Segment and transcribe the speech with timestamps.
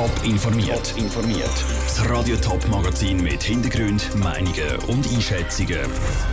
[0.00, 0.94] Top informiert.
[0.96, 1.64] informiert.
[1.84, 5.76] Das Radio Top Magazin mit Hintergrund, Meinungen und Einschätzungen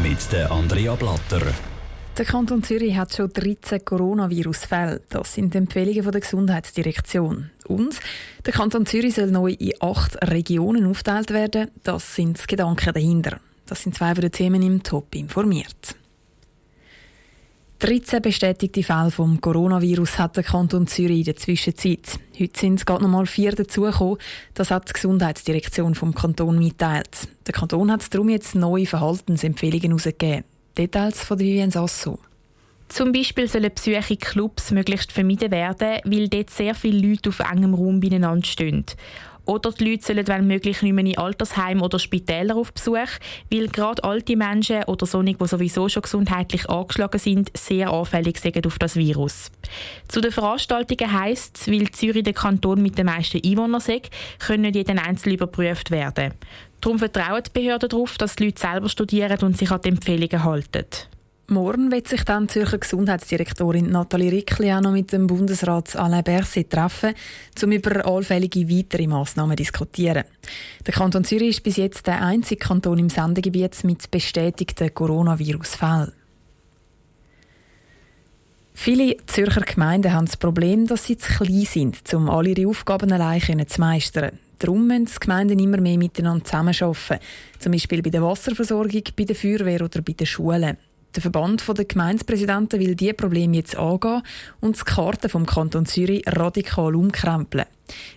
[0.02, 1.42] mit der Andrea Blatter.
[2.18, 5.02] Der Kanton Zürich hat schon 13 Coronavirus-Fälle.
[5.10, 7.50] Das sind die Empfehlungen der Gesundheitsdirektion.
[7.68, 8.00] Und
[8.46, 11.70] der Kanton Zürich soll neu in acht Regionen aufgeteilt werden.
[11.84, 13.42] Das sind die Gedanken dahinter.
[13.66, 15.98] Das sind zwei von den Themen im Top informiert.
[17.80, 22.20] 13 bestätigte Fälle vom Coronavirus hat der Kanton Zürich in der Zwischenzeit.
[22.40, 24.18] Heute sind gerade noch mal vier dazugekommen.
[24.56, 27.28] Das hat die Gesundheitsdirektion vom Kanton mitteilt.
[27.46, 30.44] Der Kanton hat darum jetzt neue Verhaltensempfehlungen herausgegeben.
[30.76, 32.18] Details von Vivian Sasso.
[32.88, 33.72] Zum Beispiel sollen
[34.10, 38.86] in Clubs möglichst vermieden werden, weil dort sehr viele Leute auf engem Raum beieinander stehen.
[39.48, 43.08] Oder die Leute sollen, wenn möglich, nicht mehr in Altersheim oder Spitäler auf Besuch,
[43.50, 48.68] weil gerade alte Menschen oder solche, die sowieso schon gesundheitlich angeschlagen sind, sehr anfällig sind
[48.68, 49.50] auf das Virus.
[50.10, 54.64] Zu den Veranstaltungen heisst es, weil Zürich der Kanton mit den meisten Einwohnern ist, können
[54.64, 56.34] nicht jeden Einzelnen überprüft werden.
[56.82, 60.44] Darum vertrauen die Behörden darauf, dass die Leute selber studieren und sich an die Empfehlungen
[60.44, 60.86] halten.
[61.50, 66.70] Morgen wird sich dann Zürcher Gesundheitsdirektorin Nathalie Rickli auch noch mit dem Bundesrat Alain Berset
[66.70, 67.14] treffen,
[67.64, 70.26] um über allfällige weitere Massnahmen zu diskutieren.
[70.86, 76.12] Der Kanton Zürich ist bis jetzt der einzige Kanton im Sendegebiet mit bestätigten Coronavirus-Fällen.
[78.74, 83.14] Viele Zürcher Gemeinden haben das Problem, dass sie zu klein sind, um alle ihre Aufgaben
[83.14, 84.38] allein zu meistern.
[84.60, 87.20] Darum müssen die Gemeinden immer mehr miteinander zusammenarbeiten.
[87.60, 90.78] Zum Beispiel bei der Wasserversorgung, bei der Feuerwehr oder bei den Schulen.
[91.18, 94.22] Der Verband der Gemeindepräsidenten will diese Probleme jetzt angehen
[94.60, 97.66] und die Karte vom Kanton Zürich radikal umkrempeln.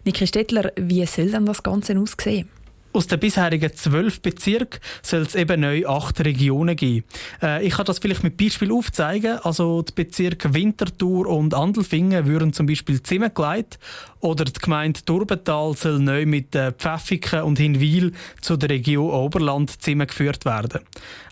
[0.04, 2.50] Niki Stettler, wie soll denn das Ganze aussehen?
[2.92, 7.06] Aus den bisherigen zwölf Bezirken soll es eben neu acht Regionen geben.
[7.40, 9.38] Äh, ich kann das vielleicht mit Beispiel aufzeigen.
[9.44, 13.78] Also die Bezirke Winterthur und Andelfingen würden zum Beispiel zusammengelegt
[14.18, 19.70] oder die Gemeinde Turbental soll neu mit äh, Pfäffiken und Hinwil zu der Region Oberland
[19.80, 20.80] zusammengeführt werden.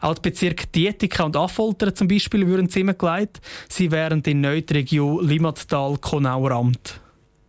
[0.01, 3.41] Auch die Bezirke Dietika und Affoltern zum Beispiel würden zusammengelegt.
[3.69, 7.01] Sie wären in neu die Region Limmattal-Konauer Amt.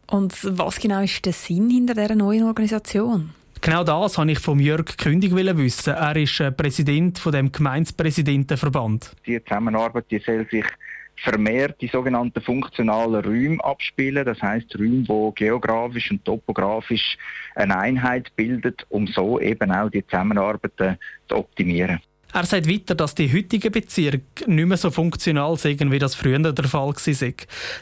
[0.07, 3.35] Und was genau ist der Sinn hinter dieser neuen Organisation?
[3.61, 5.93] Genau das wollte ich von Jörg Kündig wissen.
[5.93, 9.11] Er ist äh, Präsident von dem Gemeindepräsidentenverband.
[9.25, 10.65] Die Zusammenarbeit die soll sich
[11.17, 14.25] vermehrt die sogenannten funktionalen Räume abspielen.
[14.25, 17.17] Das heißt Räume, wo geografisch und topografisch
[17.55, 20.71] eine Einheit bildet, um so eben auch die Zusammenarbeit
[21.27, 21.99] zu optimieren.
[22.31, 26.38] Er sagt weiter, dass die heutigen Bezirke nicht mehr so funktional sind, wie das früher
[26.38, 27.34] der Fall war.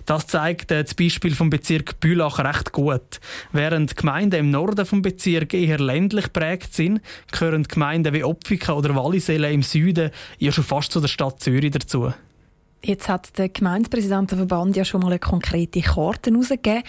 [0.05, 3.19] Das zeigt das Beispiel vom Bezirk Bülach recht gut.
[3.51, 8.95] Während Gemeinden im Norden vom Bezirk eher ländlich prägt sind, gehören Gemeinden wie Opfika oder
[8.95, 12.13] Wallisellen im Süden ja schon fast zu der Stadt Zürich dazu.
[12.83, 16.83] Jetzt hat der Gemeindepräsidentenverband ja schon mal eine konkrete Karte herausgegeben.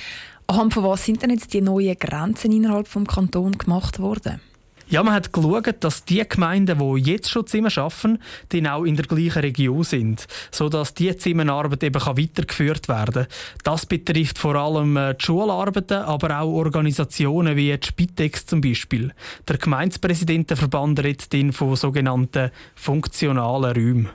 [0.47, 4.41] Anhand von was sind denn jetzt die neuen Grenzen innerhalb des Kantons gemacht worden?
[4.91, 8.97] Ja, man hat geschaut, dass die Gemeinden, die jetzt schon Zimmer schaffen, dann auch in
[8.97, 13.27] der gleichen Region sind, sodass die Zimmerarbeit eben weitergeführt werden kann.
[13.65, 19.13] Das betrifft vor allem äh, die Schularbeiten, aber auch Organisationen wie die Spitex zum Beispiel.
[19.47, 24.09] Der Gemeindepräsidentenverband redet von sogenannten funktionalen Räumen.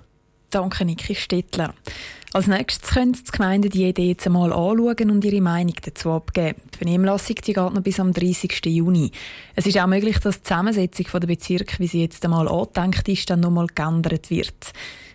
[0.50, 1.73] Danke, Niki Stettler.
[2.34, 6.60] Als nächstes können die Gemeinden die Idee jetzt einmal anschauen und ihre Meinung dazu abgeben.
[6.74, 8.66] Die Vernehmlassung die geht noch bis am 30.
[8.66, 9.12] Juni.
[9.56, 13.30] Es ist auch möglich, dass die Zusammensetzung der Bezirke, wie sie jetzt einmal angedenkt ist,
[13.30, 14.74] dann noch nochmal geändert wird.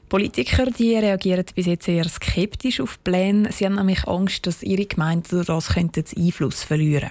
[0.09, 3.50] Politiker die reagieren bis jetzt eher skeptisch auf Pläne.
[3.50, 5.77] Sie haben nämlich Angst, dass ihre Gemeinden das
[6.17, 7.11] Einfluss verlieren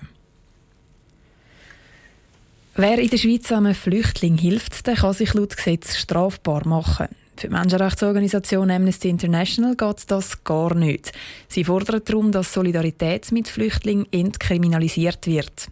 [2.75, 7.09] Wer in der Schweiz einem Flüchtling hilft, der kann sich laut Gesetz strafbar machen.
[7.37, 11.11] Für die Menschenrechtsorganisation Amnesty International geht das gar nicht.
[11.47, 15.67] Sie fordern darum, dass Solidarität mit Flüchtlingen entkriminalisiert wird.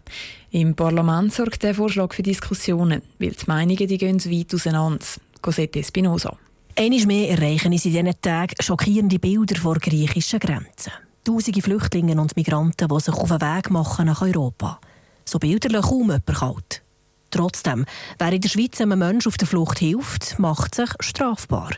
[0.52, 5.04] Im Parlament sorgt der Vorschlag für Diskussionen, weil die Meinungen die gehen weit auseinander.
[5.42, 6.36] Cosette Espinosa.
[6.76, 10.92] Einmal mehr erreichen in diesen Tagen schockierende Bilder vor griechischen Grenzen.
[11.24, 14.78] Tausende Flüchtlinge und Migranten, die sich auf den Weg machen nach Europa.
[15.24, 16.85] So Bilder kaum jemand kalt.
[17.30, 17.84] Trotzdem,
[18.18, 21.70] wer in der Schweiz einem Menschen auf der Flucht hilft, macht sich strafbar.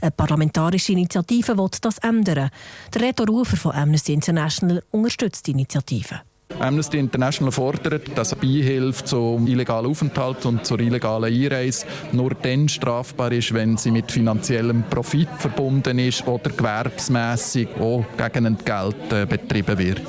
[0.00, 2.50] Eine parlamentarische Initiative will das ändern.
[2.92, 6.20] Der Reto Rufer von Amnesty International unterstützt die Initiative.
[6.58, 12.68] Amnesty International fordert, dass eine Beihilfe zum illegalen Aufenthalt und zur illegalen Einreise nur dann
[12.68, 19.26] strafbar ist, wenn sie mit finanziellem Profit verbunden ist oder gewerbsmässig auch gegen Entgelt äh,
[19.26, 20.02] betrieben wird.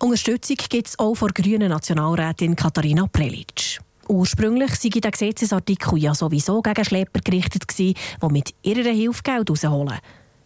[0.00, 3.78] Unterstützung gibt es auch von grünen Nationalrätin Katharina Prelitsch.
[4.08, 7.94] Ursprünglich sei der Gesetzesartikel ja sowieso gegen Schlepper gerichtet die
[8.28, 9.98] mit ihrer Hilfe Geld rausholen.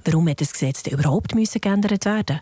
[0.04, 2.40] Warum hat das Gesetz denn überhaupt müssen geändert werden?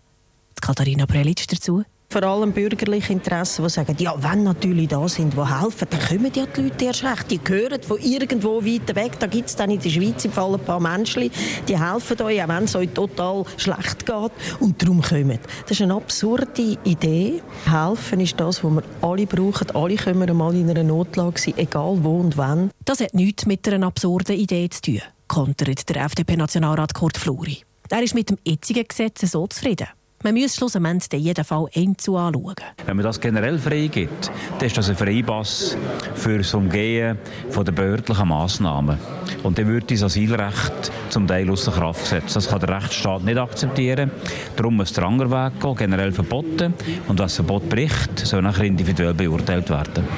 [0.61, 1.85] Katharina Prelitsch dazu.
[2.15, 6.31] Vor allem bürgerliche Interessen, die sagen, ja, wenn natürlich da sind, die helfen, dann kommen
[6.31, 7.29] die Leute erst recht.
[7.29, 9.19] Die hören von irgendwo weiter weg.
[9.19, 11.29] Da gibt es dann in der Schweiz im Fall ein paar Menschen,
[11.67, 14.31] die helfen euch, auch wenn es euch total schlecht geht.
[14.61, 15.41] Und darum kommen.
[15.63, 17.43] Das ist eine absurde Idee.
[17.69, 19.73] Helfen ist das, was wir alle brauchen.
[19.75, 22.71] Alle können wir einmal in einer Notlage sein, egal wo und wann.
[22.85, 27.63] Das hat nichts mit einer absurden Idee zu tun, kontert der FDP-Nationalrat Kurt Fluri.
[27.91, 29.89] Er ist mit dem jetzigen Gesetz so zufrieden.
[30.25, 32.55] Man muss schlussendlich in jedem Fall einzeln anschauen.
[32.87, 35.77] Wenn man das generell freigibt, dann ist das ein Freipass
[36.15, 37.19] für das Umgehen
[37.55, 38.99] der behördlichen Massnahmen.
[39.43, 42.37] Und dann wird das Asylrecht zum Teil außer Kraft gesetzt.
[42.37, 44.11] Das kann der Rechtsstaat nicht akzeptieren.
[44.57, 46.73] Darum muss der andere Weg gehen, generell verboten.
[47.07, 50.09] Und was Verbot bricht, soll nachher individuell beurteilt werden.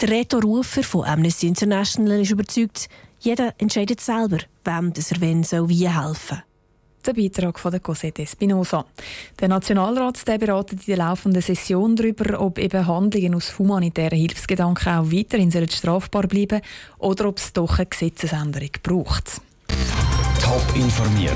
[0.00, 2.88] Der Reto Rufer von Amnesty International ist überzeugt,
[3.18, 6.40] jeder entscheidet selber, wem er wenn soll wie helfen
[7.06, 8.84] der Beitrag von der Cosette Espinosa.
[9.40, 14.92] Der Nationalrat der beratet in der laufenden Session darüber, ob eben Handlungen aus humanitären Hilfsgedanken
[14.92, 16.60] auch weiterhin strafbar bleiben
[16.98, 19.40] oder ob es doch eine Gesetzesänderung braucht.
[20.42, 21.32] Top informiert,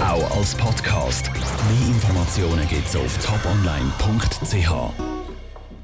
[0.00, 1.30] auch als Podcast.
[1.32, 5.15] Mehr Informationen gibt es auf toponline.ch.